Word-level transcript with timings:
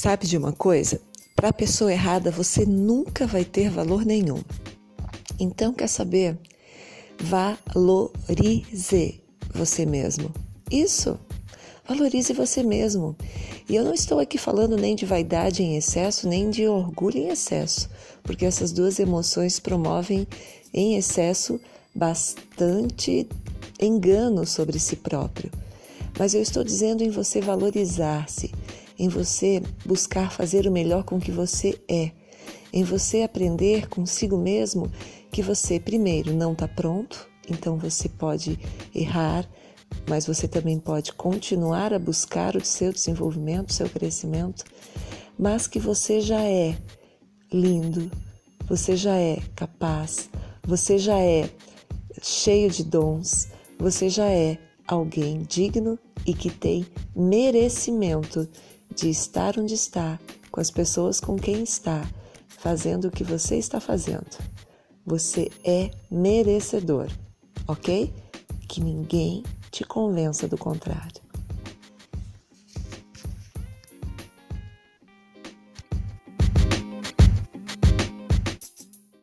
Sabe 0.00 0.28
de 0.28 0.38
uma 0.38 0.52
coisa? 0.52 1.00
Para 1.34 1.48
a 1.48 1.52
pessoa 1.52 1.92
errada, 1.92 2.30
você 2.30 2.64
nunca 2.64 3.26
vai 3.26 3.44
ter 3.44 3.68
valor 3.68 4.04
nenhum. 4.04 4.40
Então, 5.40 5.74
quer 5.74 5.88
saber? 5.88 6.38
Valorize 7.18 9.20
você 9.52 9.84
mesmo. 9.84 10.32
Isso! 10.70 11.18
Valorize 11.84 12.32
você 12.32 12.62
mesmo. 12.62 13.16
E 13.68 13.74
eu 13.74 13.84
não 13.84 13.92
estou 13.92 14.20
aqui 14.20 14.38
falando 14.38 14.76
nem 14.76 14.94
de 14.94 15.04
vaidade 15.04 15.64
em 15.64 15.76
excesso, 15.76 16.28
nem 16.28 16.48
de 16.48 16.68
orgulho 16.68 17.18
em 17.18 17.30
excesso, 17.30 17.90
porque 18.22 18.46
essas 18.46 18.70
duas 18.70 19.00
emoções 19.00 19.58
promovem 19.58 20.28
em 20.72 20.94
excesso 20.94 21.60
bastante 21.92 23.28
engano 23.82 24.46
sobre 24.46 24.78
si 24.78 24.94
próprio. 24.94 25.50
Mas 26.16 26.34
eu 26.34 26.40
estou 26.40 26.62
dizendo 26.62 27.02
em 27.02 27.10
você 27.10 27.40
valorizar-se, 27.40 28.52
em 28.98 29.08
você 29.08 29.62
buscar 29.84 30.32
fazer 30.32 30.66
o 30.66 30.72
melhor 30.72 31.04
com 31.04 31.20
que 31.20 31.30
você 31.30 31.80
é, 31.88 32.10
em 32.72 32.82
você 32.82 33.22
aprender 33.22 33.88
consigo 33.88 34.36
mesmo 34.36 34.90
que 35.30 35.42
você, 35.42 35.78
primeiro, 35.78 36.32
não 36.32 36.52
está 36.52 36.66
pronto, 36.66 37.28
então 37.48 37.78
você 37.78 38.08
pode 38.08 38.58
errar, 38.94 39.48
mas 40.08 40.26
você 40.26 40.48
também 40.48 40.78
pode 40.78 41.12
continuar 41.12 41.92
a 41.92 41.98
buscar 41.98 42.56
o 42.56 42.64
seu 42.64 42.92
desenvolvimento, 42.92 43.70
o 43.70 43.72
seu 43.72 43.88
crescimento, 43.88 44.64
mas 45.38 45.66
que 45.66 45.78
você 45.78 46.20
já 46.20 46.42
é 46.42 46.76
lindo, 47.52 48.10
você 48.66 48.96
já 48.96 49.16
é 49.16 49.38
capaz, 49.54 50.28
você 50.66 50.98
já 50.98 51.18
é 51.18 51.48
cheio 52.20 52.70
de 52.70 52.84
dons, 52.84 53.48
você 53.78 54.08
já 54.08 54.26
é 54.26 54.58
alguém 54.86 55.42
digno 55.42 55.98
e 56.26 56.34
que 56.34 56.50
tem 56.50 56.86
merecimento 57.14 58.48
de 58.98 59.08
estar 59.08 59.56
onde 59.60 59.74
está, 59.74 60.18
com 60.50 60.60
as 60.60 60.72
pessoas 60.72 61.20
com 61.20 61.36
quem 61.36 61.62
está, 61.62 62.04
fazendo 62.48 63.06
o 63.06 63.10
que 63.12 63.22
você 63.22 63.56
está 63.56 63.78
fazendo. 63.78 64.26
Você 65.06 65.52
é 65.64 65.92
merecedor, 66.10 67.08
ok? 67.68 68.12
Que 68.68 68.80
ninguém 68.80 69.44
te 69.70 69.84
convença 69.84 70.48
do 70.48 70.58
contrário. 70.58 71.27